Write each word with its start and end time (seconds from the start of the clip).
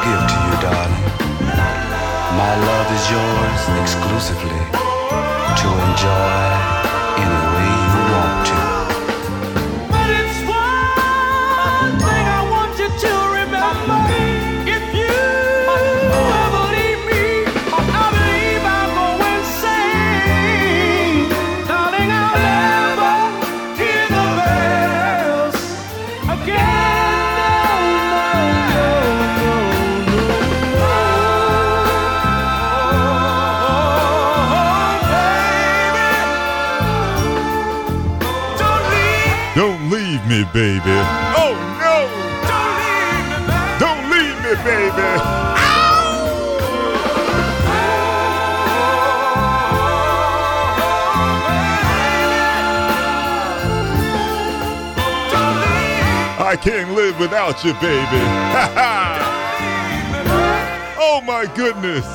give 0.07 0.23
to 0.31 0.39
you, 0.47 0.57
darling. 0.63 1.05
My 2.43 2.55
love 2.71 2.89
is 2.99 3.05
yours 3.11 3.63
exclusively 3.83 4.63
to 5.61 5.69
enjoy 5.87 6.37
anywhere. 7.25 7.56
me, 40.37 40.45
baby. 40.53 40.81
Oh 41.35 41.55
no! 41.81 41.97
Don't 42.45 42.71
leave 43.01 43.17
me, 43.25 43.33
baby. 43.41 43.77
Don't 43.81 44.05
leave 44.11 44.37
me, 44.45 44.53
baby. 44.65 45.09
I 56.39 56.57
can't 56.61 56.93
live 56.93 57.19
without 57.19 57.65
you, 57.65 57.73
baby. 57.75 57.83
oh 60.99 61.21
my 61.25 61.47
goodness. 61.57 62.07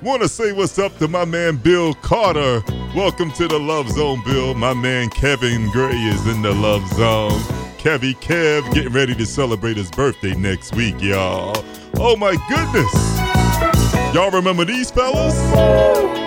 Want 0.00 0.22
to 0.22 0.28
say 0.28 0.52
what's 0.52 0.78
up 0.78 0.96
to 0.98 1.08
my 1.08 1.24
man 1.24 1.56
Bill 1.56 1.92
Carter 1.94 2.62
Welcome 2.94 3.30
to 3.32 3.46
the 3.46 3.58
Love 3.58 3.90
Zone, 3.90 4.22
Bill. 4.24 4.54
My 4.54 4.72
man 4.72 5.10
Kevin 5.10 5.70
Gray 5.70 5.94
is 5.94 6.26
in 6.26 6.40
the 6.40 6.52
Love 6.52 6.88
Zone. 6.94 7.38
Kevy 7.76 8.16
Kev 8.16 8.72
getting 8.72 8.92
ready 8.94 9.14
to 9.14 9.26
celebrate 9.26 9.76
his 9.76 9.90
birthday 9.90 10.34
next 10.34 10.74
week, 10.74 11.00
y'all. 11.00 11.64
Oh 11.96 12.16
my 12.16 12.34
goodness! 12.48 14.14
Y'all 14.14 14.30
remember 14.30 14.64
these 14.64 14.90
fellas? 14.90 16.17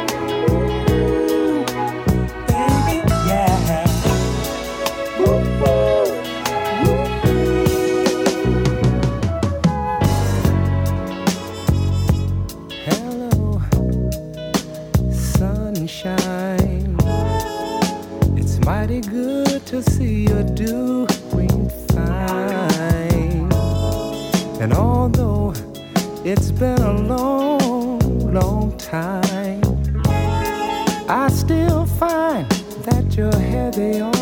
your 33.16 33.36
hair, 33.36 33.72
they 33.72 34.00
all. 34.00 34.21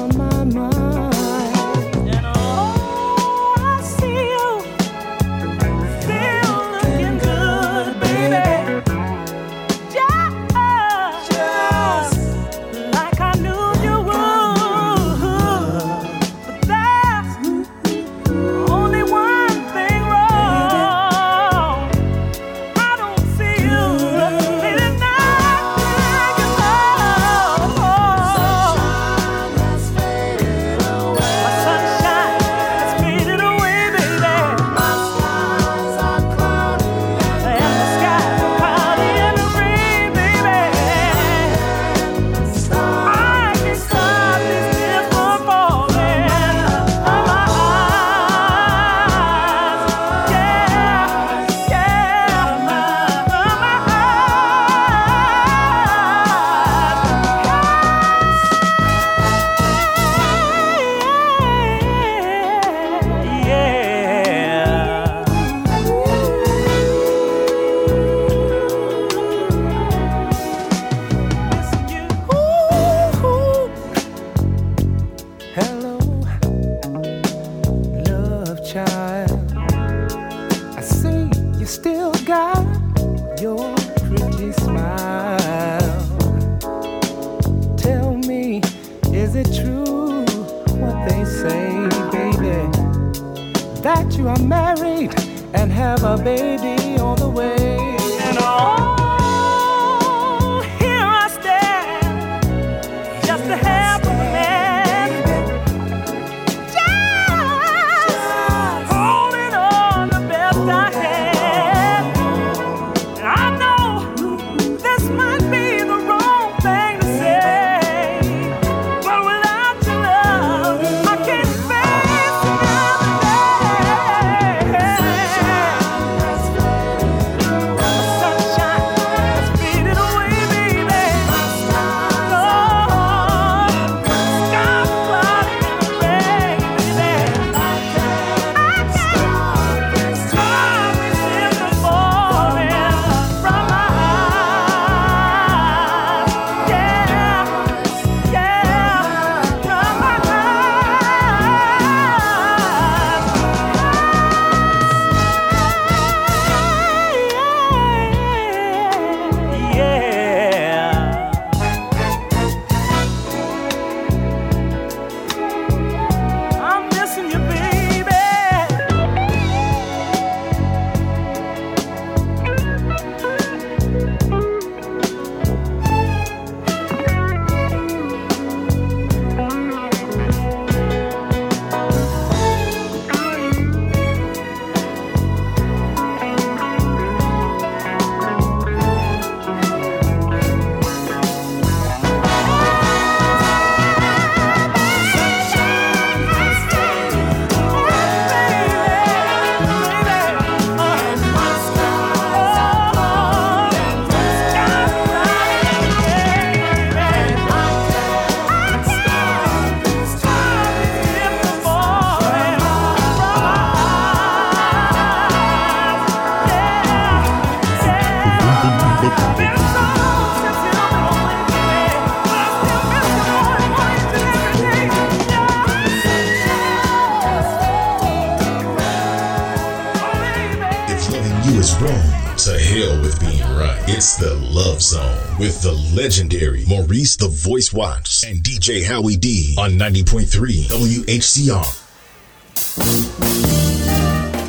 It's 233.99 234.16
the 234.16 234.34
Love 234.35 234.81
Zone 234.81 235.37
with 235.40 235.61
the 235.61 235.73
legendary 235.93 236.63
Maurice 236.69 237.17
the 237.17 237.28
Voice 237.28 237.73
Watts, 237.73 238.23
and 238.23 238.41
DJ 238.41 238.81
Howie 238.85 239.17
D 239.17 239.57
on 239.59 239.72
90.3 239.72 240.69
WHCR. 240.69 241.67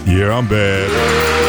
Yeah, 0.07 0.37
I'm 0.39 0.47
bad. 0.47 1.40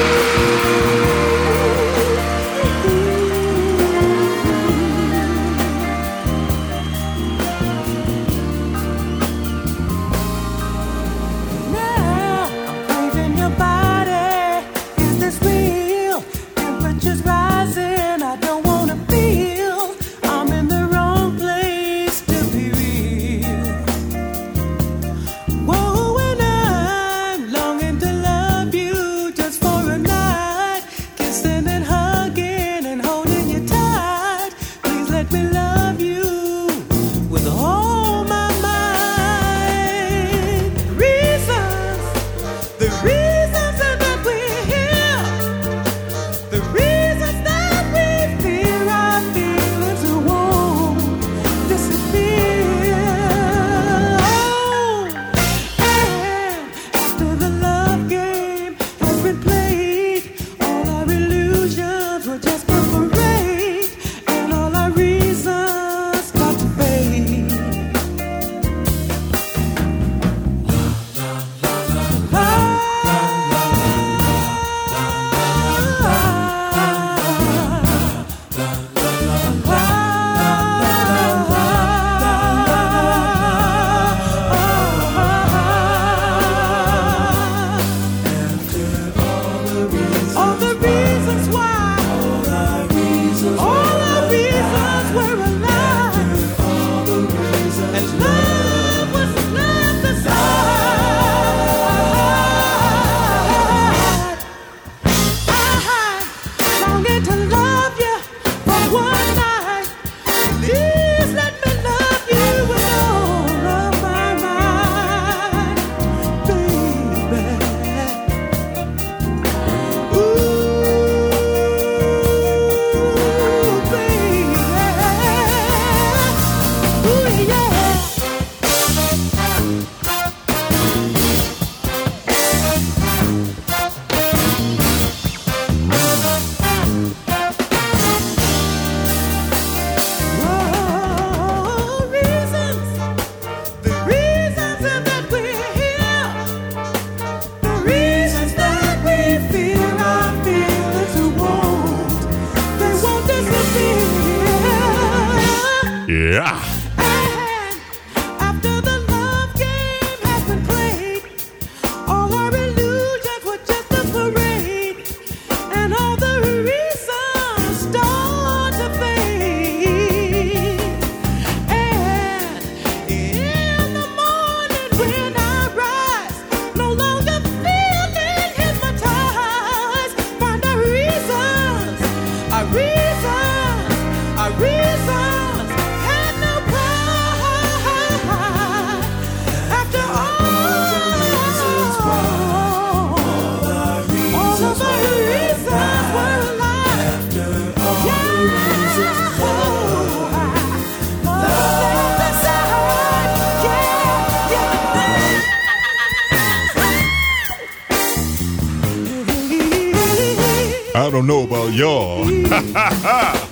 Don't 211.21 211.27
know 211.27 211.43
about 211.43 211.73
y'all. 211.73 212.25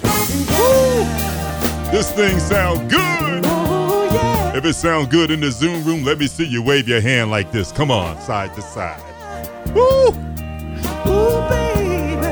This 1.91 2.11
thing 2.11 2.38
sound 2.39 2.88
good. 2.89 2.99
Oh, 3.45 4.07
yeah. 4.13 4.55
If 4.55 4.63
it 4.63 4.75
sounds 4.75 5.07
good 5.07 5.31
in 5.31 5.39
the 5.39 5.49
Zoom 5.49 5.83
room, 5.83 6.03
let 6.03 6.19
me 6.19 6.27
see 6.27 6.45
you 6.45 6.61
wave 6.61 6.88
your 6.88 7.01
hand 7.01 7.31
like 7.31 7.51
this. 7.51 7.71
Come 7.71 7.89
on, 7.89 8.21
side 8.21 8.53
to 8.53 8.61
side. 8.61 9.01
Woo! 9.73 10.09
Ooh, 10.09 10.11
baby. 11.49 12.27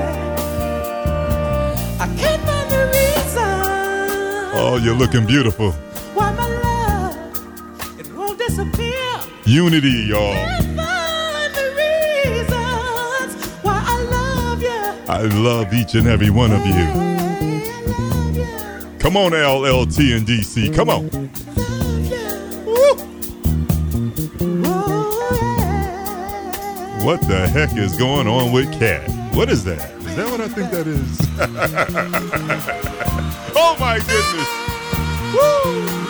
I 2.00 2.08
can't 2.20 2.42
find 2.44 2.70
the 2.70 2.86
reason 2.94 4.54
Oh, 4.60 4.80
you're 4.84 4.94
looking 4.96 5.26
beautiful. 5.26 5.72
why 6.14 6.32
my 6.34 6.48
love 6.62 8.00
it 8.00 8.14
won't 8.14 8.38
disappear. 8.38 8.94
Unity, 9.46 10.06
y'all. 10.08 10.36
I 15.18 15.22
love 15.22 15.74
each 15.74 15.96
and 15.96 16.06
every 16.06 16.30
one 16.30 16.52
of 16.52 16.64
you. 16.64 16.86
Come 19.00 19.18
on, 19.18 19.32
LLT 19.32 20.16
and 20.16 20.28
DC. 20.28 20.72
Come 20.76 20.92
on. 20.92 21.08
What 27.04 27.20
the 27.22 27.48
heck 27.48 27.76
is 27.76 27.98
going 27.98 28.28
on 28.28 28.52
with 28.52 28.72
Cat? 28.78 29.10
What 29.34 29.50
is 29.50 29.64
that? 29.64 29.90
Is 30.02 30.16
that 30.18 30.30
what 30.30 30.40
I 30.40 30.48
think 30.50 30.70
that 30.70 30.86
is? 30.86 31.20
oh 33.56 33.76
my 33.80 33.98
goodness. 33.98 34.48
Woo! 35.34 36.07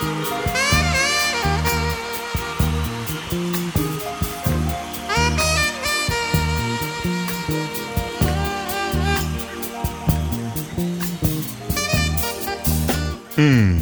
Hmm. 13.38 13.77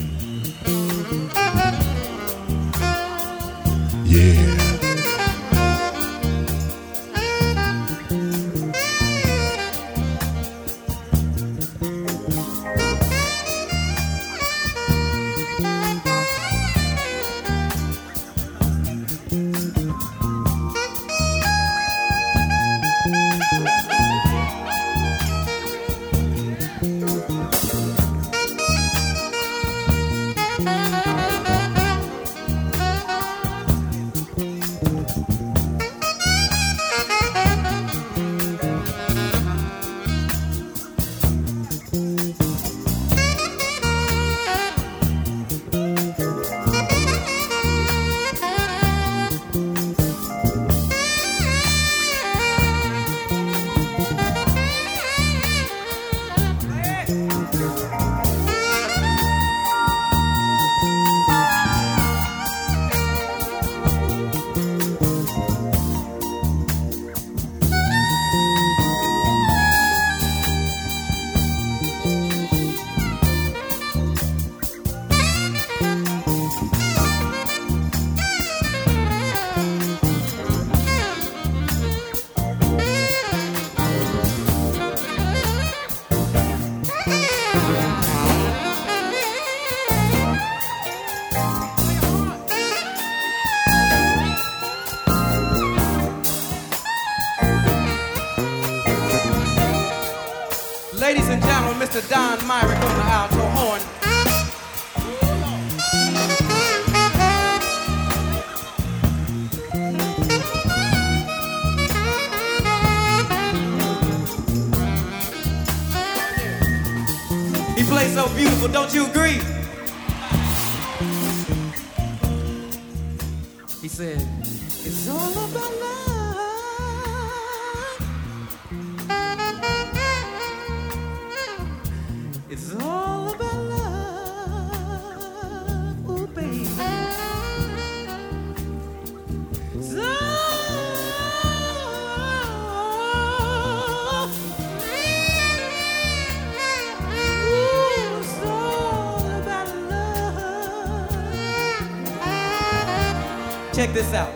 Check 153.76 153.92
this 153.92 154.14
out. 154.14 154.32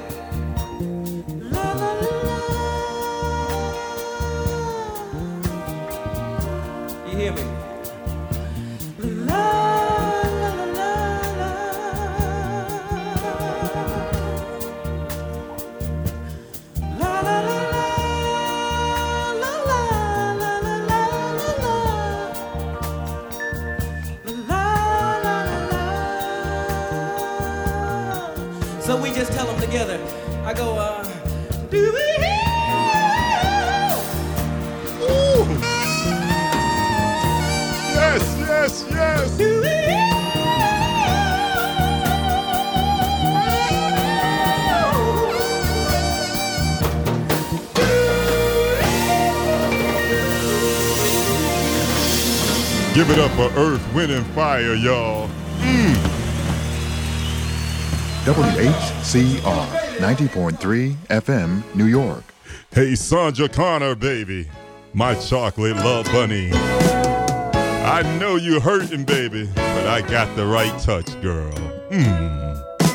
You 7.09 7.17
hear 7.17 7.33
me? 7.33 7.50
Earth, 53.61 53.95
Wind, 53.95 54.11
and 54.11 54.25
Fire, 54.29 54.75
y'all. 54.75 55.29
WHCR 58.25 59.67
90.3 59.99 60.95
FM, 61.09 61.75
New 61.75 61.85
York. 61.85 62.25
Hey, 62.73 62.95
Sandra 62.95 63.51
Connor, 63.51 63.95
baby. 63.95 64.49
My 64.95 65.15
chocolate 65.15 65.77
love 65.77 66.07
bunny. 66.07 66.53
I 66.55 68.01
know 68.19 68.37
you 68.37 68.61
hurting, 68.61 69.05
baby, 69.05 69.47
but 69.55 69.87
I 69.87 70.01
got 70.09 70.35
the 70.37 70.47
right 70.47 70.81
touch, 70.81 71.21
girl. 71.21 71.53
Mm. 71.91 72.89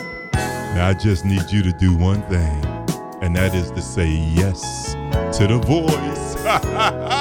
Now 0.74 0.88
I 0.88 0.96
just 0.96 1.26
need 1.26 1.44
you 1.52 1.62
to 1.62 1.74
do 1.74 1.96
one 1.96 2.24
thing, 2.24 2.66
and 3.22 3.36
that 3.36 3.54
is 3.54 3.70
to 3.70 3.84
say 3.84 4.10
yes 4.10 4.94
to 5.38 5.46
the 5.46 5.60
voice. 5.60 7.12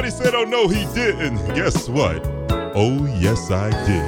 Somebody 0.00 0.24
said, 0.24 0.34
oh 0.34 0.44
no, 0.44 0.66
he 0.66 0.86
didn't. 0.94 1.36
Guess 1.54 1.90
what? 1.90 2.26
Oh, 2.74 3.04
yes, 3.18 3.50
I 3.50 3.68
did. 3.84 4.00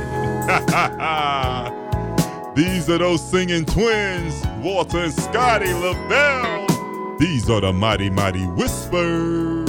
These 2.64 2.88
are 2.88 2.96
those 2.96 3.22
singing 3.22 3.66
twins, 3.66 4.42
Walter 4.62 5.00
and 5.00 5.12
Scotty 5.12 5.70
LaBelle. 5.70 7.18
These 7.18 7.50
are 7.50 7.60
the 7.60 7.74
mighty, 7.74 8.08
mighty 8.08 8.46
whispers. 8.46 9.61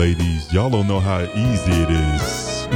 ladies. 0.00 0.50
Y'all 0.50 0.70
don't 0.70 0.86
know 0.86 0.98
how 0.98 1.20
easy 1.20 1.72
it 1.72 1.90
is. 1.90 2.66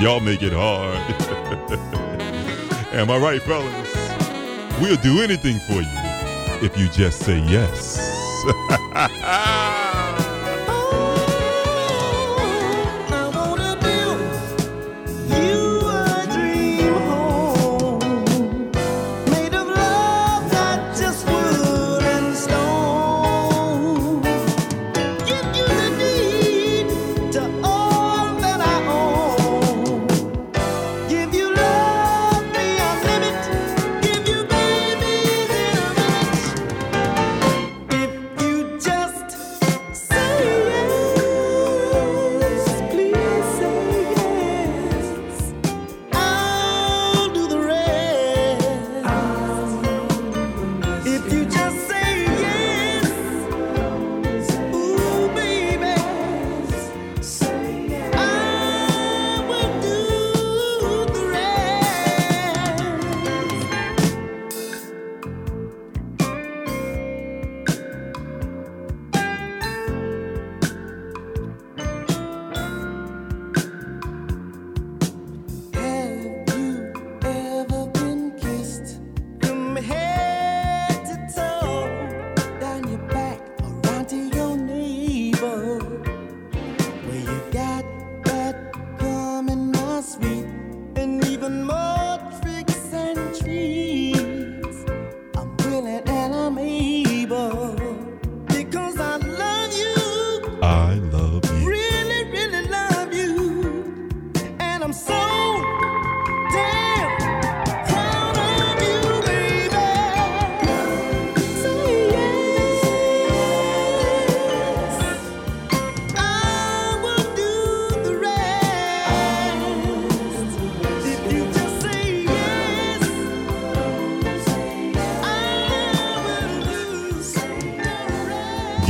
Y'all 0.00 0.18
make 0.18 0.42
it 0.42 0.54
hard. 0.54 0.96
Am 2.94 3.10
I 3.10 3.18
right, 3.18 3.42
fellas? 3.42 3.94
We'll 4.80 4.96
do 4.96 5.20
anything 5.20 5.58
for 5.66 5.82
you 5.82 6.66
if 6.66 6.78
you 6.78 6.88
just 6.88 7.20
say 7.20 7.38
yes. 7.40 7.98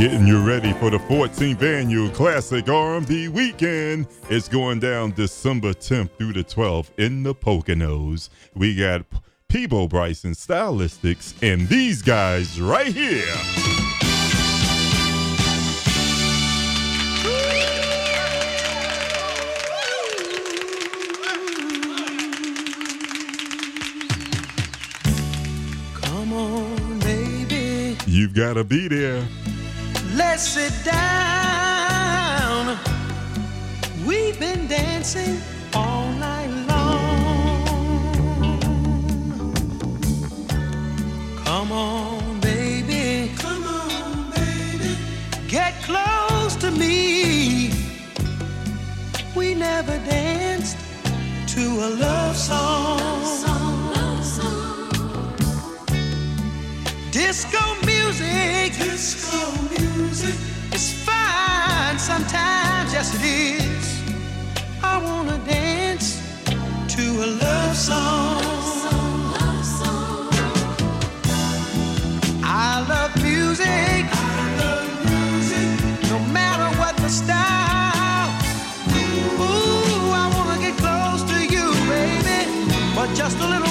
Getting 0.08 0.26
you 0.26 0.42
ready 0.42 0.72
for 0.72 0.88
the 0.88 0.96
14th 0.96 1.60
annual 1.60 2.08
Classic 2.08 2.66
R&B 2.66 3.28
Weekend. 3.28 4.06
It's 4.30 4.48
going 4.48 4.80
down 4.80 5.10
December 5.10 5.74
10th 5.74 6.08
through 6.16 6.32
the 6.32 6.44
12th 6.44 6.88
in 6.96 7.24
the 7.24 7.34
Poconos. 7.34 8.30
We 8.54 8.74
got 8.74 9.02
Peabo 9.48 9.86
Bryson 9.86 10.32
Stylistics 10.32 11.34
and 11.42 11.68
these 11.68 12.00
guys 12.00 12.58
right 12.58 12.86
here. 12.86 13.26
Come 26.00 26.32
on, 26.32 26.98
baby. 27.00 27.98
You've 28.06 28.32
got 28.32 28.54
to 28.54 28.64
be 28.64 28.88
there. 28.88 29.28
Let's 30.18 30.42
sit 30.42 30.72
down. 30.84 32.76
We've 34.04 34.36
been 34.40 34.66
dancing 34.66 35.40
all 35.72 36.10
night 36.14 36.50
long. 36.68 38.58
Come 41.44 41.70
on, 41.70 42.40
baby. 42.40 43.30
Come 43.38 43.64
on, 43.64 44.30
baby. 44.32 44.96
Get 45.46 45.74
close 45.84 46.56
to 46.56 46.72
me. 46.72 47.70
We 49.36 49.54
never 49.54 49.98
danced 49.98 50.76
to 51.54 51.62
a 51.86 51.88
love 51.90 52.36
song. 52.36 52.98
Disco 57.12 57.58
music. 58.08 58.72
Disco 58.78 59.52
music. 59.76 60.34
It's 60.72 60.92
fine 61.04 61.98
sometimes, 61.98 62.92
yes 62.92 63.14
it 63.14 63.22
is. 63.22 64.02
I 64.82 64.96
wanna 64.96 65.38
dance 65.44 66.16
to 66.94 67.02
a 67.24 67.28
love 67.44 67.76
song. 67.76 68.44
I 72.42 72.80
love 72.92 73.12
music. 73.22 74.04
I 74.10 74.40
love 74.62 74.90
music. 75.10 75.68
No 76.10 76.18
matter 76.32 76.68
what 76.80 76.96
the 76.96 77.10
style. 77.10 78.30
Ooh, 79.44 80.12
I 80.22 80.24
wanna 80.34 80.58
get 80.64 80.74
close 80.78 81.22
to 81.32 81.38
you, 81.54 81.66
baby, 81.92 82.40
for 82.94 83.06
just 83.14 83.38
a 83.40 83.46
little 83.46 83.67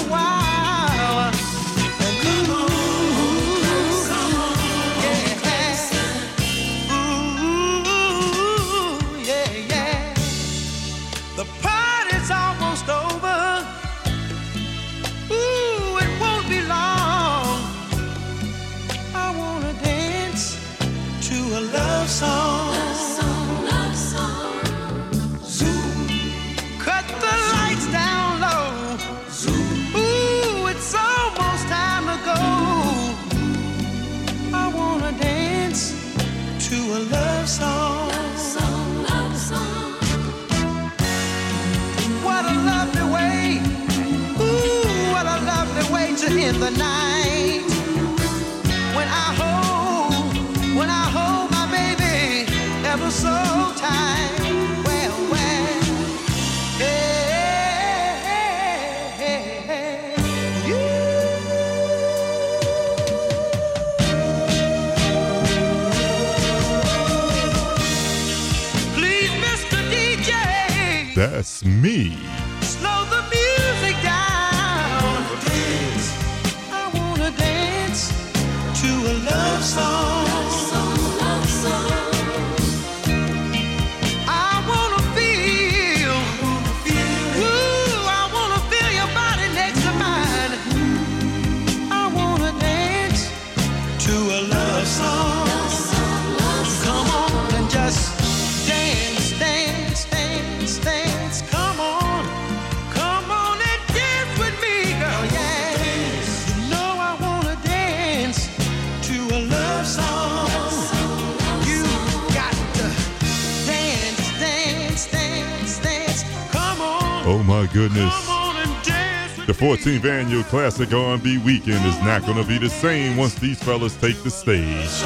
Oh 117.30 117.44
my 117.44 117.66
goodness. 117.74 118.14
come 118.26 118.30
on 118.30 118.56
and 118.56 118.86
dance 118.86 119.38
with 119.38 119.48
The 119.48 119.54
14th 119.54 120.06
annual 120.06 120.44
Classic 120.44 120.94
R&B 120.94 121.40
Weekend 121.40 121.86
is 121.86 122.00
not 122.00 122.22
going 122.22 122.42
to 122.42 122.48
be 122.48 122.58
the 122.58 122.70
same 122.70 123.18
once 123.18 123.36
these 123.36 123.62
fellas 123.62 123.98
take 123.98 124.16
the 124.24 124.32
stage. 124.32 125.04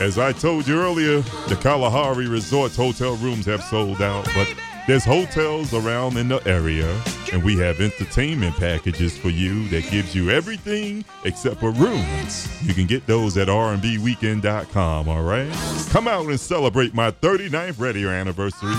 As 0.00 0.18
I 0.18 0.32
told 0.32 0.66
you 0.66 0.76
earlier, 0.76 1.20
the 1.48 1.54
Kalahari 1.54 2.26
Resort's 2.26 2.74
hotel 2.74 3.14
rooms 3.18 3.46
have 3.46 3.62
sold 3.62 4.02
out, 4.02 4.24
but 4.34 4.52
there's 4.88 5.04
hotels 5.04 5.72
around 5.72 6.16
in 6.16 6.26
the 6.26 6.44
area, 6.48 6.92
and 7.32 7.44
we 7.44 7.56
have 7.58 7.80
entertainment 7.80 8.56
packages 8.56 9.16
for 9.16 9.30
you 9.30 9.68
that 9.68 9.88
gives 9.88 10.16
you 10.16 10.30
everything 10.30 11.04
except 11.24 11.60
for 11.60 11.70
rooms. 11.70 12.48
You 12.66 12.74
can 12.74 12.86
get 12.86 13.06
those 13.06 13.36
at 13.36 13.46
rnbweekend.com, 13.46 15.08
all 15.08 15.22
right? 15.22 15.52
Come 15.90 16.08
out 16.08 16.26
and 16.26 16.40
celebrate 16.40 16.92
my 16.92 17.12
39th 17.12 17.78
radio 17.78 18.08
anniversary 18.08 18.74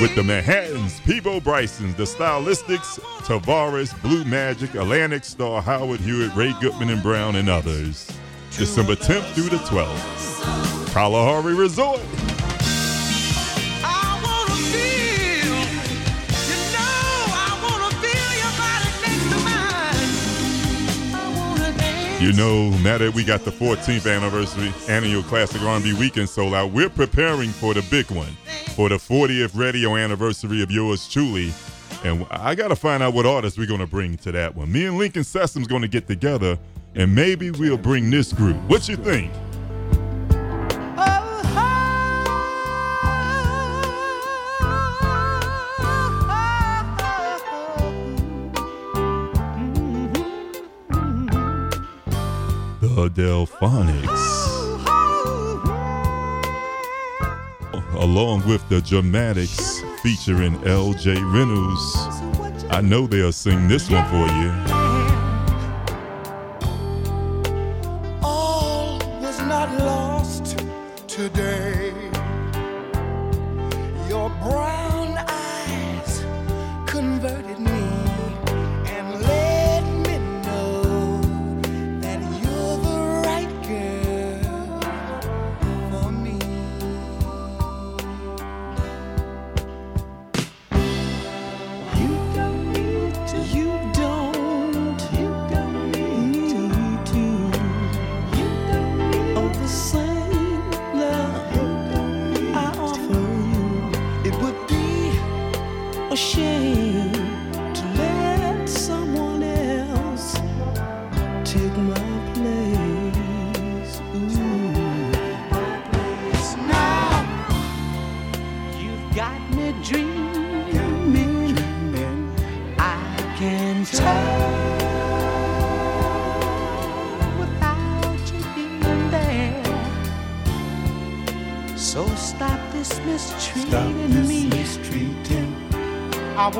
with 0.00 0.14
the 0.14 0.22
Manhattans, 0.22 1.00
Peabo 1.00 1.40
Brysons, 1.40 1.94
the 1.94 2.04
Stylistics, 2.04 3.00
Tavares, 3.20 4.00
Blue 4.02 4.24
Magic, 4.24 4.74
Atlantic 4.74 5.24
Starr, 5.24 5.62
Howard 5.62 6.00
Hewitt, 6.00 6.34
Ray 6.34 6.52
Goodman 6.60 6.90
and 6.90 7.02
Brown, 7.02 7.36
and 7.36 7.48
others. 7.48 8.10
December 8.50 8.94
10th 8.94 9.32
through 9.34 9.48
the 9.48 9.56
12th. 9.64 10.92
Kalahari 10.92 11.54
Resort. 11.54 12.00
You 22.26 22.32
know, 22.32 22.70
now 22.78 22.98
that 22.98 23.14
we 23.14 23.22
got 23.22 23.44
the 23.44 23.52
14th 23.52 24.12
anniversary 24.12 24.74
annual 24.88 25.22
Classic 25.22 25.62
R&B 25.62 25.92
Weekend 25.92 26.28
sold 26.28 26.54
out, 26.54 26.72
we're 26.72 26.90
preparing 26.90 27.50
for 27.50 27.72
the 27.72 27.82
big 27.82 28.10
one, 28.10 28.36
for 28.74 28.88
the 28.88 28.96
40th 28.96 29.56
radio 29.56 29.94
anniversary 29.94 30.60
of 30.60 30.68
yours 30.68 31.08
truly. 31.08 31.54
And 32.02 32.26
I 32.32 32.56
got 32.56 32.68
to 32.68 32.74
find 32.74 33.00
out 33.00 33.14
what 33.14 33.26
artists 33.26 33.56
we're 33.56 33.68
going 33.68 33.78
to 33.78 33.86
bring 33.86 34.16
to 34.16 34.32
that 34.32 34.56
one. 34.56 34.72
Me 34.72 34.86
and 34.86 34.98
Lincoln 34.98 35.22
Sessoms 35.22 35.68
going 35.68 35.82
to 35.82 35.88
get 35.88 36.08
together, 36.08 36.58
and 36.96 37.14
maybe 37.14 37.52
we'll 37.52 37.78
bring 37.78 38.10
this 38.10 38.32
group. 38.32 38.56
What 38.68 38.88
you 38.88 38.96
think? 38.96 39.32
Delphonics. 52.96 54.46
Along 57.94 58.46
with 58.48 58.66
the 58.70 58.80
Dramatics 58.80 59.82
featuring 60.02 60.56
LJ 60.60 61.14
Reynolds. 61.32 62.64
I 62.70 62.80
know 62.80 63.06
they'll 63.06 63.32
sing 63.32 63.68
this 63.68 63.90
one 63.90 64.04
for 64.06 64.26
you. 64.32 64.85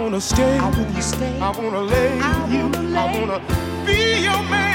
wanna 0.06 0.20
stay. 0.20 0.56
I 0.58 0.70
wanna 0.70 1.02
stay. 1.02 1.40
I 1.40 1.50
wanna 1.50 1.80
lay. 1.80 2.20
I 2.20 2.62
wanna, 2.62 2.80
lay. 2.80 2.96
I 2.96 3.18
wanna 3.18 3.84
be 3.84 4.22
your 4.22 4.40
man. 4.48 4.65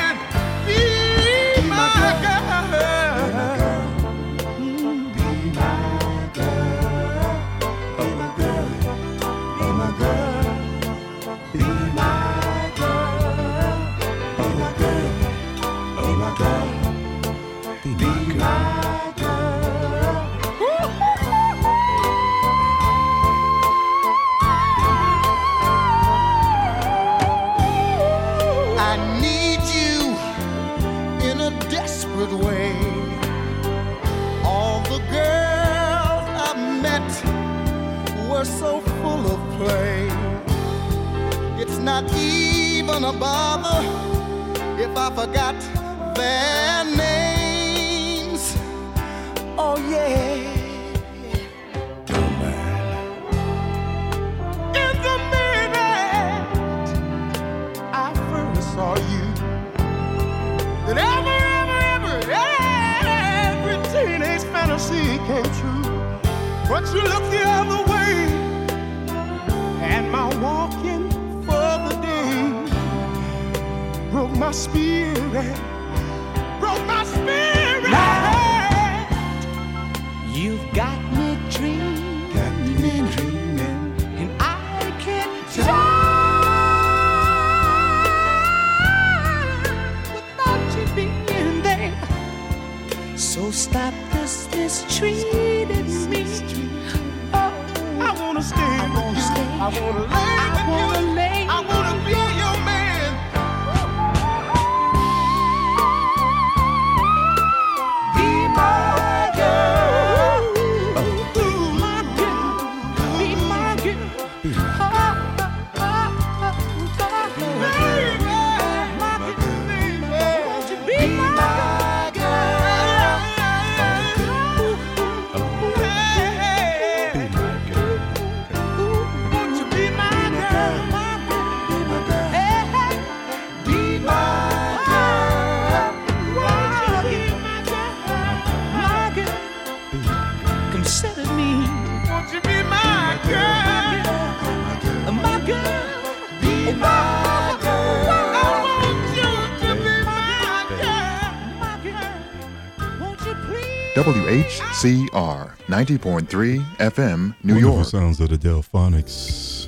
WHCR 154.01 155.55
90.3 155.67 156.65
FM, 156.77 157.35
New 157.43 157.53
Wonderful 157.53 157.75
York. 157.75 157.85
Sounds 157.85 158.19
of 158.19 158.29
the 158.29 158.35
Delphonics. 158.35 159.67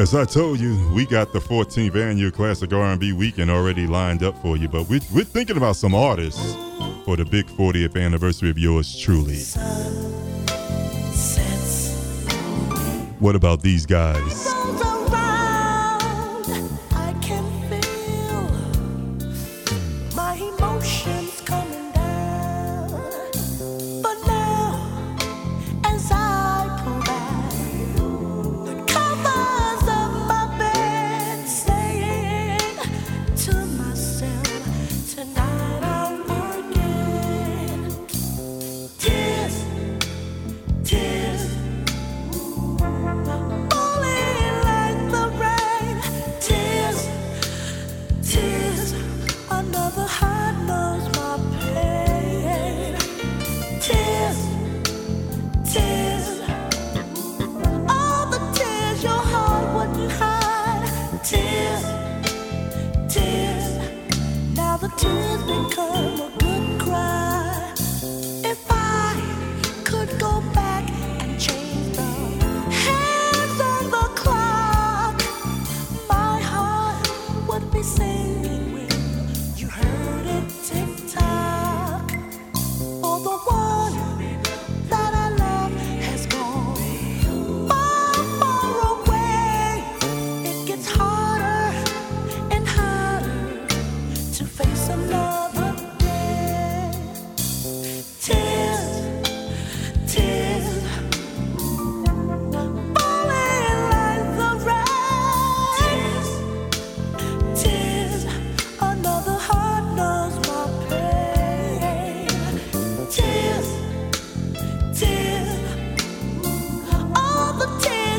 As 0.00 0.14
I 0.14 0.24
told 0.24 0.58
you, 0.58 0.90
we 0.94 1.04
got 1.04 1.34
the 1.34 1.38
14th 1.38 1.94
annual 1.96 2.30
Classic 2.30 2.72
R&B 2.72 3.12
Weekend 3.12 3.50
already 3.50 3.86
lined 3.86 4.22
up 4.22 4.40
for 4.40 4.56
you, 4.56 4.68
but 4.68 4.88
we're, 4.88 5.02
we're 5.14 5.24
thinking 5.24 5.58
about 5.58 5.76
some 5.76 5.94
artists 5.94 6.54
for 7.04 7.18
the 7.18 7.26
big 7.26 7.44
40th 7.46 8.02
anniversary 8.02 8.48
of 8.48 8.58
yours 8.58 8.98
truly. 8.98 9.36
What 13.18 13.36
about 13.36 13.60
these 13.60 13.84
guys? 13.84 14.95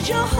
your 0.09 0.36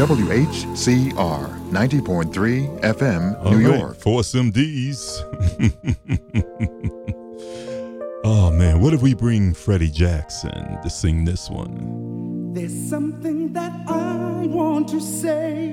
WHCR 0.00 1.60
90.3 1.70 2.80
FM, 2.80 3.44
All 3.44 3.52
New 3.52 3.68
right, 3.68 3.78
York. 3.78 3.96
Force 3.98 4.32
MD's. 4.32 5.22
oh 8.24 8.50
man, 8.50 8.80
what 8.80 8.94
if 8.94 9.02
we 9.02 9.12
bring 9.12 9.52
Freddie 9.52 9.90
Jackson 9.90 10.80
to 10.82 10.88
sing 10.88 11.26
this 11.26 11.50
one? 11.50 12.54
There's 12.54 12.72
something 12.88 13.52
that 13.52 13.72
I 13.88 14.46
want 14.46 14.88
to 14.88 15.02
say, 15.02 15.68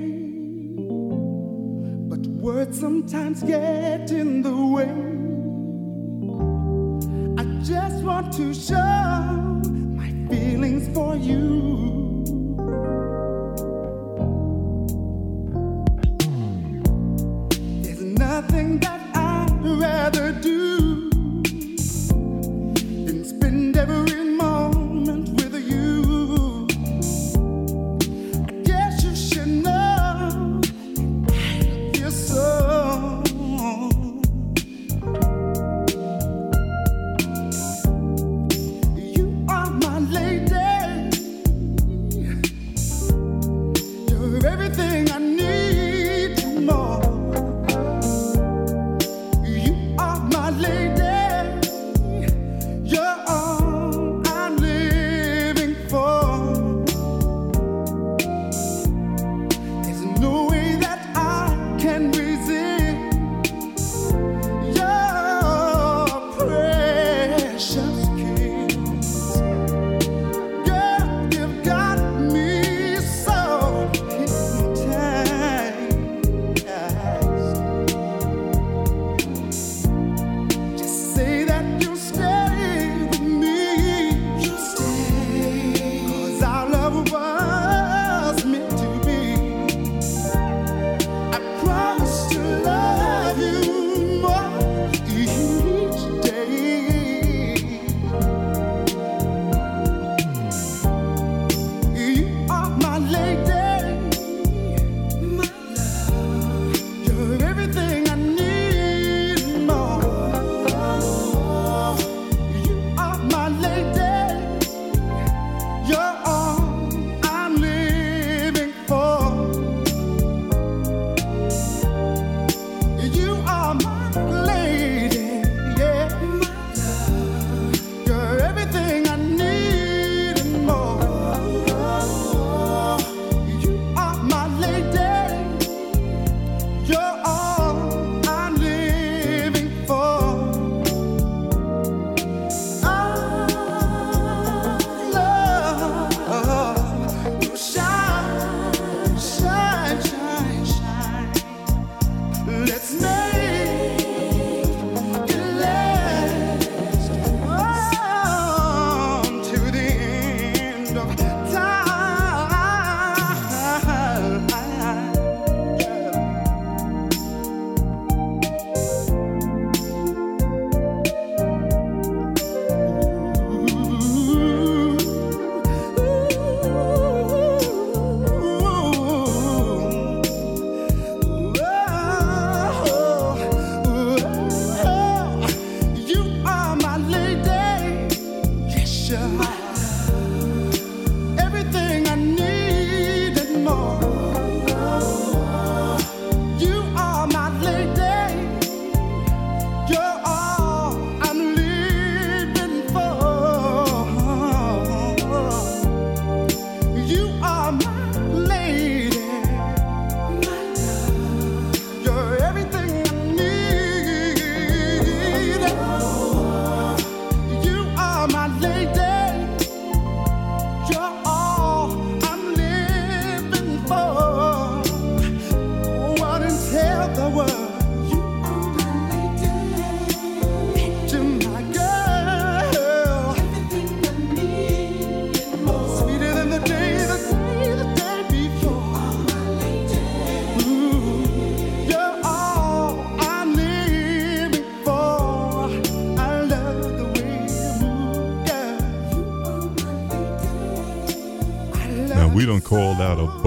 but 2.10 2.20
words 2.26 2.78
sometimes 2.78 3.42
get 3.42 4.10
in 4.10 4.42
the 4.42 4.54
way. 4.54 4.92
I 7.38 7.44
just 7.64 8.04
want 8.04 8.34
to 8.34 8.52
show 8.52 8.76
my 8.76 10.10
feelings 10.28 10.86
for 10.94 11.16
you 11.16 11.97
I 18.48 18.50
think. 18.50 18.87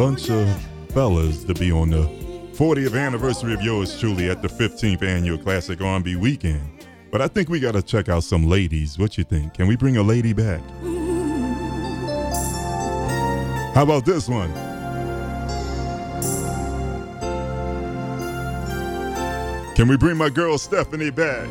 bunch 0.02 0.32
of 0.32 0.50
fellas 0.94 1.44
to 1.44 1.54
be 1.54 1.72
on 1.72 1.92
the 1.92 2.02
40th 2.54 3.00
anniversary 3.00 3.54
of 3.54 3.62
yours 3.62 4.00
truly 4.00 4.32
at 4.32 4.42
the 4.42 4.48
15th 4.48 5.04
annual 5.04 5.38
Classic 5.38 5.80
R&B 5.80 6.16
Weekend. 6.16 6.88
But 7.12 7.22
I 7.22 7.28
think 7.28 7.50
we 7.50 7.60
got 7.60 7.74
to 7.74 7.84
check 7.84 8.10
out 8.10 8.24
some 8.24 8.48
ladies. 8.48 8.98
What 8.98 9.16
you 9.20 9.24
think? 9.24 9.54
Can 9.54 9.68
we 9.68 9.76
bring 9.76 9.98
a 9.98 10.02
lady 10.02 10.34
back? 10.34 10.60
How 13.76 13.84
about 13.84 14.04
this 14.04 14.28
one? 14.28 14.52
Can 19.76 19.88
we 19.88 19.98
bring 19.98 20.18
my 20.18 20.30
girl 20.32 20.58
Stephanie 20.58 21.12
back? 21.12 21.48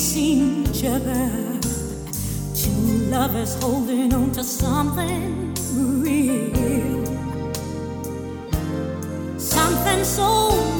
seen 0.00 0.66
each 0.66 0.82
other. 0.84 1.30
Two 2.54 2.70
lovers 3.10 3.54
holding 3.62 4.14
on 4.14 4.32
to 4.32 4.42
something 4.42 5.54
real. 6.02 7.04
Something 9.38 10.02
so 10.02 10.79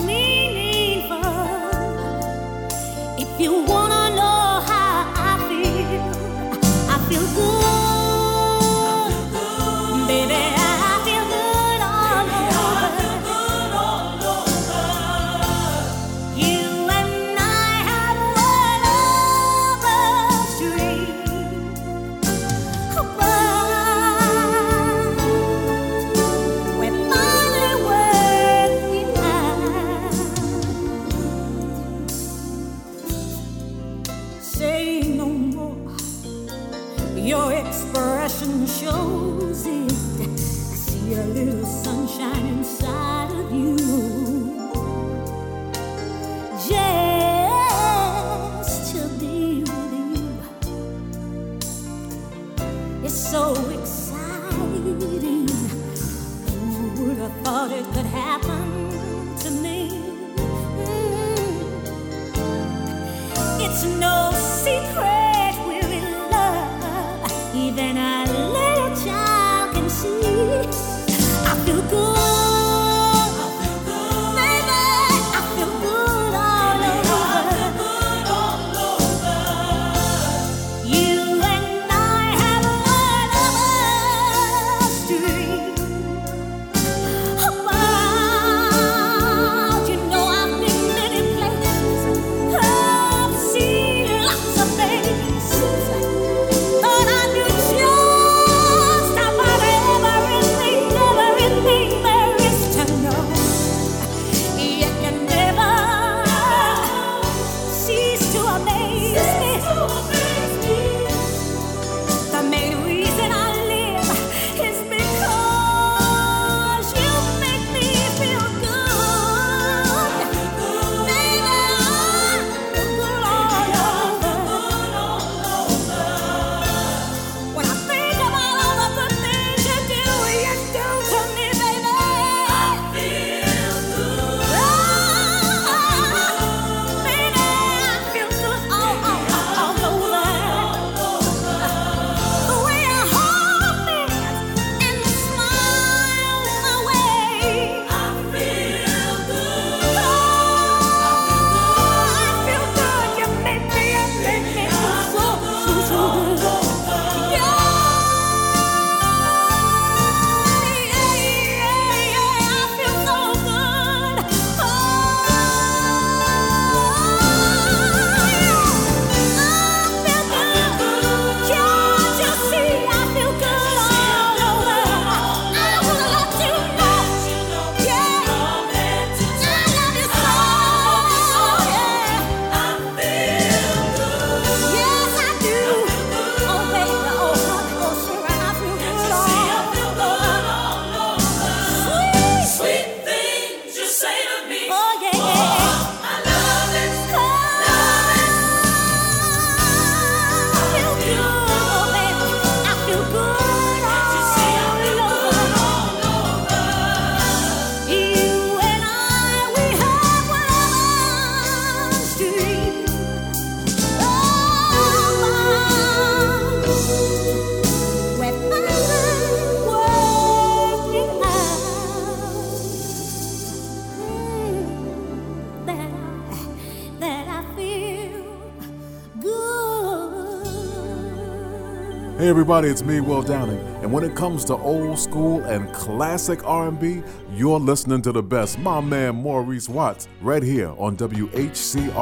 everybody, 232.50 232.72
it's 232.72 232.82
me, 232.82 233.00
Will 233.00 233.22
Downing. 233.22 233.60
And 233.80 233.92
when 233.92 234.02
it 234.02 234.16
comes 234.16 234.44
to 234.46 234.56
old 234.56 234.98
school 234.98 235.40
and 235.44 235.72
classic 235.72 236.44
R&B, 236.44 237.00
you're 237.32 237.60
listening 237.60 238.02
to 238.02 238.10
the 238.10 238.24
best, 238.24 238.58
my 238.58 238.80
man 238.80 239.14
Maurice 239.14 239.68
Watts, 239.68 240.08
right 240.20 240.42
here 240.42 240.74
on 240.76 240.96
WHCR 240.96 241.92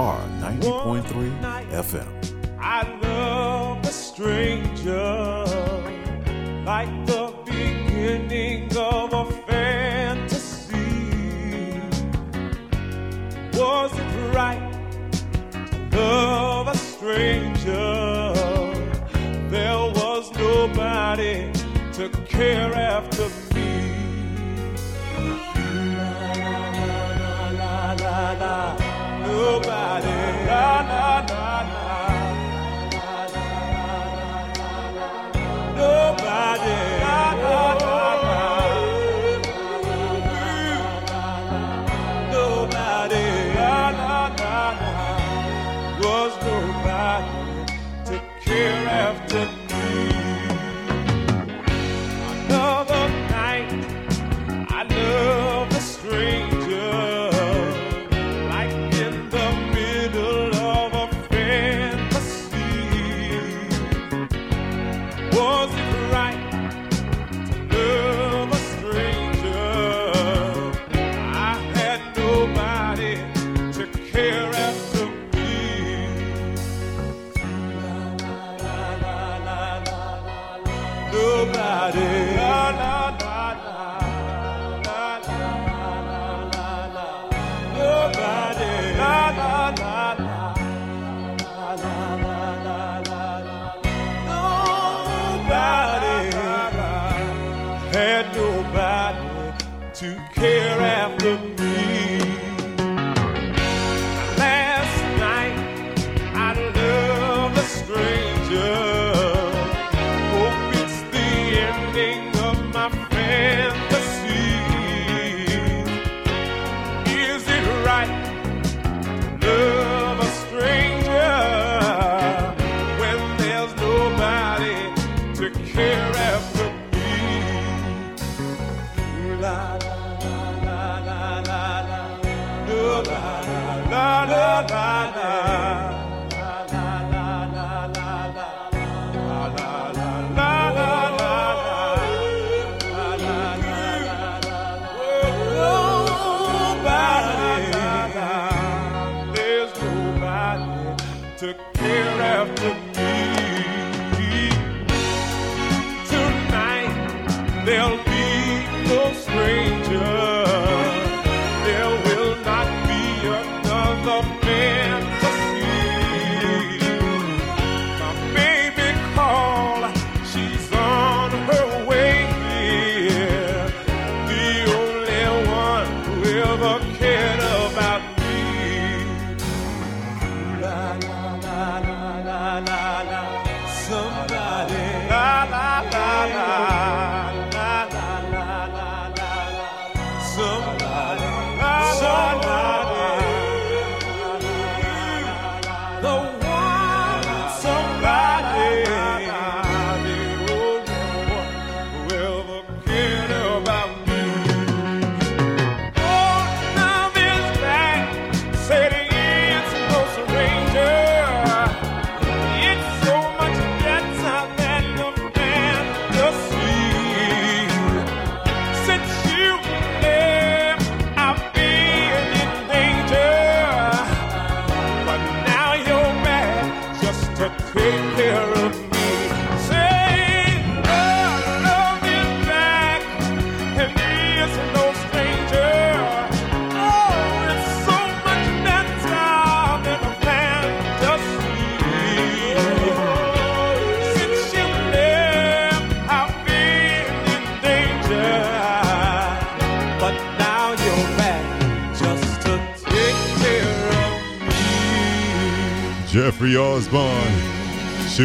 90.3 0.40 1.70
FM. 1.70 2.58
I 2.58 2.98
love 3.02 3.84
a 3.84 3.92
stranger 3.92 5.44
like 6.64 7.06
the 7.06 7.34
beginning 7.44 8.74
of 8.74 9.12
a 9.12 9.30
fantasy. 9.42 10.72
Was 13.52 13.92
it 13.92 14.34
right 14.34 14.72
to 15.90 15.98
love 15.98 16.68
a 16.68 16.76
stranger? 16.78 18.07
nobody 20.58 21.52
to 21.92 22.08
care 22.26 22.74
after 22.74 23.28
me. 23.54 23.70
La 25.16 25.52
La 26.40 26.72
la 26.80 27.34
la 27.60 27.76
la 28.02 28.18
la, 28.42 28.56
nobody. 29.24 30.16
La 30.50 30.66
la 30.90 31.06
la 31.30 31.46
la. 31.72 31.88
Nobody. 35.76 36.97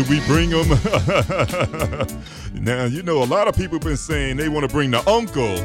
We 0.10 0.20
bring 0.26 0.50
them? 0.50 0.68
now, 2.54 2.86
you 2.86 3.04
know, 3.04 3.24
a 3.24 3.26
lot 3.26 3.48
of 3.48 3.56
people 3.56 3.80
been 3.80 3.98
saying 3.98 4.38
they 4.38 4.50
want 4.50 4.68
to 4.68 4.74
bring 4.74 4.92
the 4.92 5.08
uncle. 5.10 5.56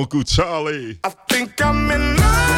Uncle 0.00 0.22
Charlie. 0.22 0.98
I 1.04 1.10
think 1.28 1.62
I'm 1.62 1.90
in 1.90 2.16
love. 2.16 2.49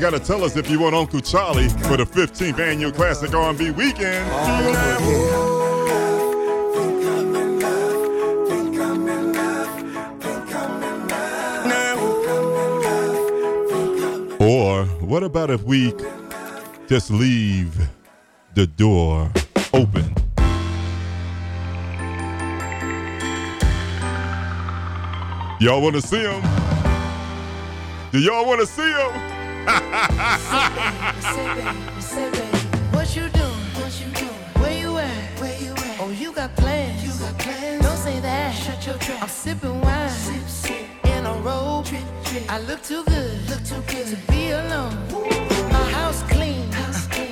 Y'all 0.00 0.12
got 0.12 0.16
to 0.16 0.24
tell 0.24 0.44
us 0.44 0.56
if 0.56 0.70
you 0.70 0.78
want 0.78 0.94
Uncle 0.94 1.18
Charlie 1.20 1.68
for 1.68 1.96
the 1.96 2.04
15th 2.04 2.60
annual 2.60 2.92
Classic 2.92 3.34
R&B 3.34 3.70
Weekend. 3.70 4.30
Or 14.40 14.84
what 15.04 15.24
about 15.24 15.50
if 15.50 15.64
we 15.64 15.92
just 16.86 17.10
leave 17.10 17.76
the 18.54 18.68
door 18.68 19.32
open? 19.72 20.14
Y'all 25.60 25.82
want 25.82 25.96
to 25.96 26.02
see 26.02 26.20
him? 26.20 26.40
Do 28.12 28.20
y'all 28.20 28.46
want 28.46 28.60
to 28.60 28.66
see 28.66 28.92
him? 28.92 29.37
What 32.92 33.16
you 33.16 33.28
doing? 33.30 33.64
What 33.74 33.92
you 34.00 34.06
doing? 34.14 34.28
Where 34.60 34.78
you 34.78 34.96
at? 34.98 35.40
Where 35.40 35.58
you 35.60 35.72
at? 35.72 36.00
Oh, 36.00 36.10
you 36.10 36.32
got 36.32 36.54
plans. 36.56 37.02
You 37.04 37.12
got 37.24 37.38
plans. 37.38 37.82
Don't 37.82 37.96
say 37.96 38.20
that. 38.20 38.54
Shut 38.54 38.86
your 38.86 38.96
trap. 38.98 39.22
I'm 39.22 39.28
sipping 39.28 39.80
wine. 39.80 40.10
Sip, 40.10 40.48
sip. 40.48 40.86
In 41.04 41.26
a 41.26 41.32
robe. 41.34 41.86
I 42.48 42.60
look 42.60 42.82
too 42.82 43.04
good. 43.04 43.48
Look 43.50 43.64
too 43.64 43.82
good 43.86 44.06
to 44.06 44.16
be 44.30 44.50
alone. 44.50 44.94
My 45.72 45.90
house 45.92 46.22
clean. 46.24 46.68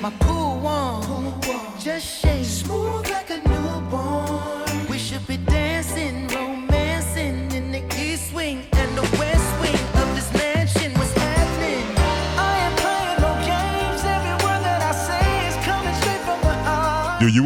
My 0.00 0.10
pool 0.20 0.58
warm. 0.60 1.02
Pool 1.02 1.34
warm. 1.46 1.78
Just 1.78 2.06
shake. 2.06 2.44
Smooth 2.44 3.08
like 3.10 3.30
a 3.30 3.36
newborn. 3.36 3.65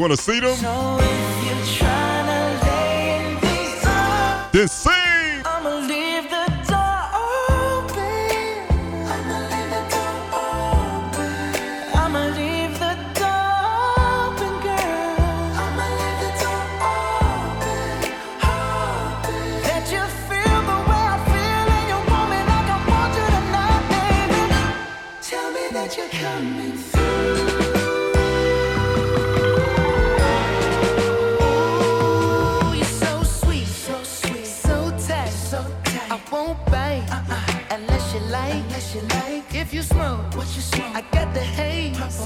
Want 0.00 0.12
to 0.12 0.16
see 0.16 0.40
them? 0.40 0.56
So 0.56 0.98
if 0.98 1.44
you're 1.44 1.86
tryna 1.86 2.62
lay 2.62 3.18
in 3.18 3.40
these 3.40 4.52
Then 4.52 4.68
sing. 4.68 4.99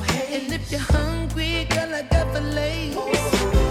And 0.02 0.52
if 0.52 0.70
you're 0.70 0.80
hungry, 0.80 1.66
girl, 1.70 1.94
I 1.94 2.02
got 2.02 2.32
fillets. 2.32 3.63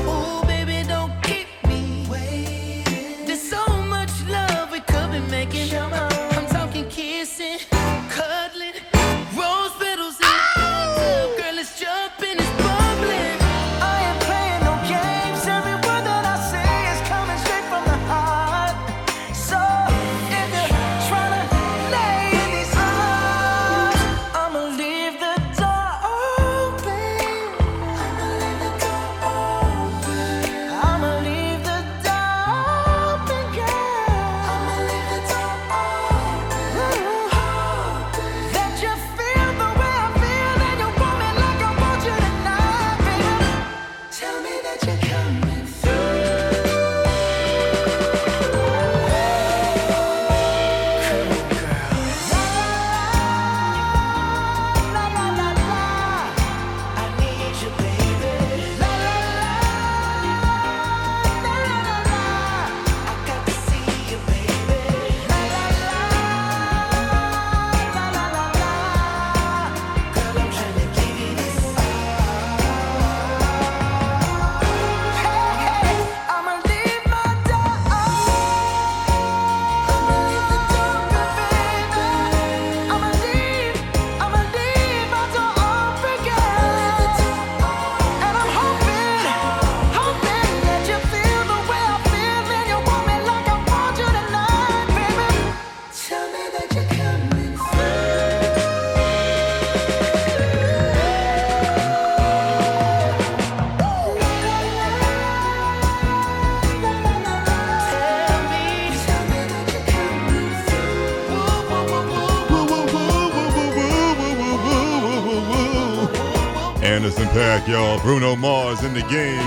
Bruno 118.04 118.36
Mars 118.36 118.84
in 118.84 118.93
the 118.93 118.99
game. 119.04 119.39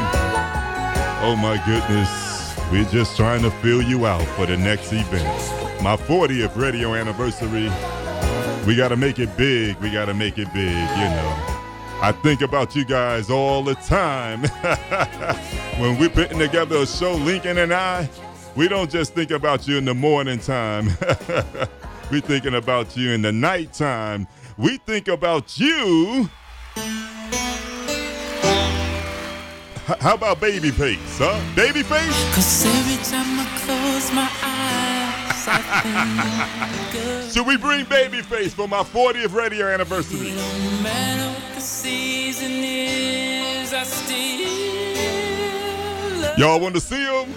Oh 1.21 1.37
my 1.37 1.63
goodness. 1.67 2.59
We're 2.73 2.91
just 2.91 3.15
trying 3.15 3.43
to 3.43 3.51
fill 3.51 3.83
you 3.83 4.07
out 4.07 4.27
for 4.29 4.47
the 4.47 4.57
next 4.57 4.95
event. 4.95 5.83
My 5.83 5.95
40th 5.95 6.57
radio 6.57 6.95
anniversary. 6.95 7.71
We 8.67 8.75
got 8.75 8.89
to 8.89 8.97
make 8.97 9.19
it 9.19 9.37
big. 9.37 9.77
We 9.81 9.91
got 9.93 10.07
to 10.07 10.15
make 10.15 10.39
it 10.39 10.51
big, 10.55 10.73
you 10.73 11.05
know. 11.05 11.57
I 12.01 12.19
think 12.23 12.41
about 12.41 12.75
you 12.75 12.87
guys 12.87 13.29
all 13.29 13.63
the 13.63 13.75
time. 13.75 14.41
when 15.79 15.99
we're 15.99 16.09
putting 16.09 16.39
together 16.39 16.77
a 16.77 16.87
show, 16.87 17.13
Lincoln 17.13 17.59
and 17.59 17.75
I, 17.75 18.09
we 18.57 18.69
don't 18.69 18.91
just 18.91 19.13
think 19.13 19.33
about 19.33 19.69
you 19.69 19.77
in 19.77 19.85
the 19.85 19.95
morning 19.95 20.39
time. 20.39 20.87
we're 22.11 22.23
thinking 22.23 22.55
about 22.55 22.97
you 22.97 23.11
in 23.11 23.21
the 23.21 23.33
nighttime. 23.33 24.27
We 24.57 24.79
think 24.79 25.09
about 25.09 25.61
you. 25.61 26.31
H- 29.89 29.99
how 30.01 30.15
about 30.15 30.41
Babyface, 30.41 31.19
huh? 31.19 31.39
Babyface? 31.55 32.35
Cause 32.35 32.65
every 32.67 32.97
time 33.05 33.39
I 33.39 33.47
close 33.65 34.11
my 34.13 34.29
eyes, 34.43 35.47
I 35.49 35.59
think 36.91 37.33
Should 37.33 37.47
we 37.47 37.57
bring 37.57 37.85
Babyface 37.87 38.51
for 38.51 38.67
my 38.67 38.83
40th 38.83 39.33
radio 39.33 39.67
anniversary? 39.69 40.31
no 40.31 40.83
matter 40.83 41.29
what 41.41 41.55
the 41.55 41.61
season 41.61 42.51
is, 42.65 43.73
I 43.73 43.85
still 43.85 44.47
Y'all 46.37 46.61
want 46.61 46.75
to 46.75 46.81
see 46.81 47.05
him? 47.05 47.33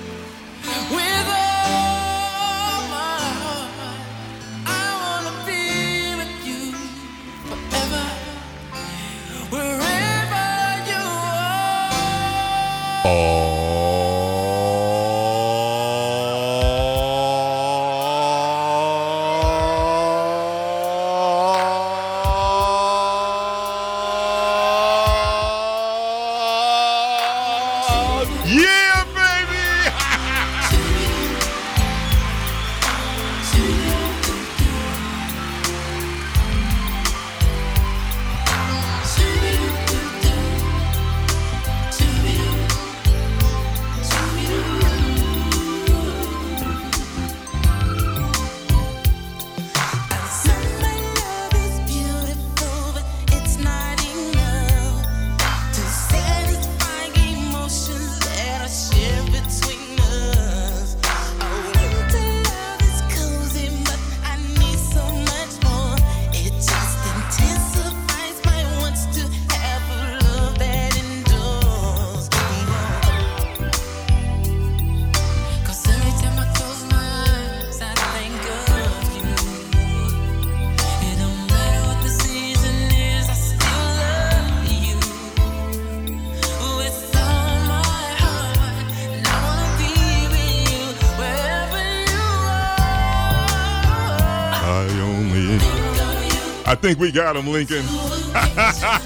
Think 96.82 97.00
we 97.00 97.12
got 97.12 97.36
him, 97.36 97.48
Lincoln. 97.48 97.86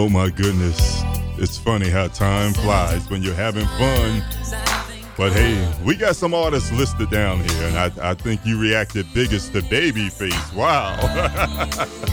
Oh 0.00 0.08
my 0.08 0.30
goodness. 0.30 1.02
It's 1.38 1.58
funny 1.58 1.90
how 1.90 2.06
time 2.06 2.52
flies 2.52 3.10
when 3.10 3.20
you're 3.20 3.34
having 3.34 3.66
fun. 3.66 4.22
But 5.16 5.32
hey, 5.32 5.74
we 5.84 5.96
got 5.96 6.14
some 6.14 6.34
artists 6.34 6.70
listed 6.70 7.10
down 7.10 7.40
here, 7.40 7.66
and 7.66 7.76
I, 7.76 8.10
I 8.10 8.14
think 8.14 8.46
you 8.46 8.60
reacted 8.60 9.12
biggest 9.12 9.54
to 9.54 9.60
Babyface. 9.60 10.54
Wow. 10.54 10.94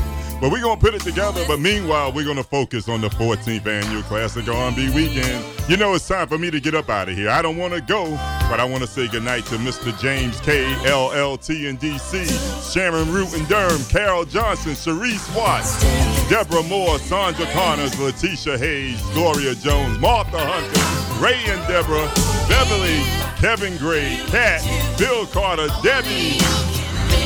but 0.45 0.51
we're 0.51 0.61
gonna 0.61 0.79
put 0.79 0.93
it 0.93 1.01
together. 1.01 1.43
But 1.47 1.59
meanwhile, 1.59 2.11
we're 2.11 2.23
gonna 2.23 2.43
focus 2.43 2.87
on 2.87 3.01
the 3.01 3.09
14th 3.09 3.65
annual 3.65 4.03
Classic 4.03 4.47
R&B 4.47 4.91
Weekend. 4.93 5.43
You 5.67 5.75
know, 5.75 5.95
it's 5.95 6.07
time 6.07 6.27
for 6.27 6.37
me 6.37 6.51
to 6.51 6.59
get 6.59 6.75
up 6.75 6.87
out 6.87 7.09
of 7.09 7.15
here. 7.15 7.31
I 7.31 7.41
don't 7.41 7.57
want 7.57 7.73
to 7.73 7.81
go, 7.81 8.11
but 8.47 8.59
I 8.59 8.63
want 8.63 8.83
to 8.83 8.87
say 8.87 9.07
goodnight 9.07 9.47
to 9.47 9.55
Mr. 9.55 9.99
James 9.99 10.39
K, 10.41 10.65
LLT 10.83 11.65
in 11.65 11.79
DC, 11.79 12.71
Sharon 12.71 13.11
Root 13.11 13.33
and 13.33 13.47
Durham, 13.47 13.83
Carol 13.85 14.23
Johnson, 14.23 14.73
Sharice 14.73 15.35
Watts, 15.35 15.81
Deborah 16.29 16.61
Moore, 16.61 16.99
Sandra 16.99 17.47
Connors, 17.47 17.99
Letitia 17.99 18.59
Hayes, 18.59 19.01
Gloria 19.13 19.55
Jones, 19.55 19.97
Martha 19.97 20.37
Hunter, 20.37 21.25
Ray 21.25 21.41
and 21.47 21.67
Deborah, 21.67 22.11
Beverly, 22.47 23.01
Kevin 23.41 23.75
Gray, 23.77 24.21
Kat, 24.27 24.61
Bill 24.99 25.25
Carter, 25.25 25.69
Debbie, 25.81 26.37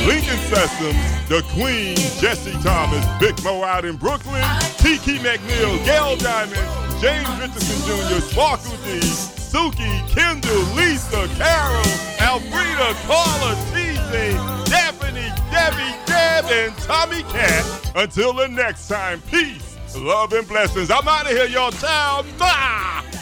Lincoln 0.06 0.38
Sessoms, 0.48 1.28
The 1.28 1.42
Queen, 1.52 1.96
Jesse 2.20 2.52
Thomas, 2.62 3.04
Big 3.20 3.42
Mo 3.44 3.62
out 3.62 3.84
in 3.84 3.96
Brooklyn, 3.96 4.42
Kiki 4.78 5.18
McNeil, 5.18 5.84
Gail 5.84 6.16
Diamond, 6.16 7.00
James 7.00 7.28
Richardson 7.38 7.80
Jr., 7.86 8.20
Sparkle 8.20 8.76
D, 8.84 9.00
Suki, 9.00 10.08
Kendall, 10.08 10.62
Lisa, 10.74 11.28
Carol, 11.36 11.82
Alfreda, 12.18 12.94
Carla, 13.06 13.54
TJ, 13.72 14.66
Daphne, 14.66 15.28
Debbie, 15.50 15.96
Deb, 16.06 16.44
and 16.46 16.76
Tommy 16.78 17.22
Cat. 17.24 17.92
Until 17.94 18.32
the 18.32 18.46
next 18.48 18.88
time, 18.88 19.20
peace, 19.30 19.76
love, 19.96 20.32
and 20.32 20.46
blessings. 20.46 20.90
I'm 20.90 21.06
out 21.06 21.26
of 21.26 21.32
here, 21.32 21.46
y'all. 21.46 21.72
Ciao. 21.72 22.24
Bye. 22.38 23.19